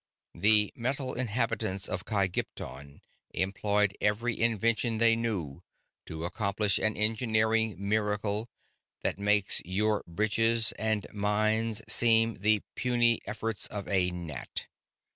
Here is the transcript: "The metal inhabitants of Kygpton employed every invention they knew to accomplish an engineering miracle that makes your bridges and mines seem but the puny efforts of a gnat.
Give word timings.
"The 0.33 0.73
metal 0.75 1.13
inhabitants 1.13 1.87
of 1.87 2.05
Kygpton 2.05 3.01
employed 3.35 3.95
every 4.01 4.39
invention 4.41 4.97
they 4.97 5.15
knew 5.15 5.61
to 6.07 6.25
accomplish 6.25 6.79
an 6.79 6.97
engineering 6.97 7.75
miracle 7.77 8.49
that 9.03 9.19
makes 9.19 9.61
your 9.63 10.03
bridges 10.07 10.71
and 10.71 11.05
mines 11.13 11.83
seem 11.87 12.33
but 12.33 12.41
the 12.41 12.63
puny 12.73 13.21
efforts 13.27 13.67
of 13.67 13.87
a 13.87 14.09
gnat. 14.09 14.65